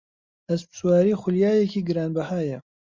[0.49, 2.57] ئەسپسواری خولیایەکی گرانبەهایە.